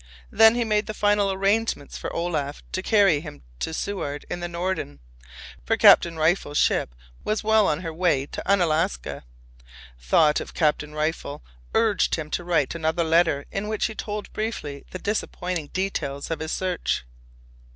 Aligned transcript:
Then 0.31 0.55
he 0.55 0.63
made 0.63 0.87
the 0.87 0.95
final 0.95 1.31
arrangements 1.31 1.95
for 1.95 2.11
Olaf 2.11 2.63
to 2.71 2.81
carry 2.81 3.19
him 3.19 3.43
to 3.59 3.71
Seward 3.71 4.25
in 4.31 4.39
the 4.39 4.47
Norden, 4.47 4.99
for 5.63 5.77
Captain 5.77 6.17
Rifle's 6.17 6.57
ship 6.57 6.95
was 7.23 7.43
well 7.43 7.67
on 7.67 7.81
her 7.81 7.93
way 7.93 8.25
to 8.25 8.41
Unalaska. 8.51 9.25
Thought 9.99 10.39
of 10.39 10.55
Captain 10.55 10.95
Rifle 10.95 11.43
urged 11.75 12.15
him 12.15 12.31
to 12.31 12.43
write 12.43 12.73
another 12.73 13.03
letter 13.03 13.45
in 13.51 13.67
which 13.67 13.85
he 13.85 13.93
told 13.93 14.33
briefly 14.33 14.85
the 14.89 14.97
disappointing 14.97 15.67
details 15.67 16.31
of 16.31 16.39
his 16.39 16.51
search. 16.51 17.05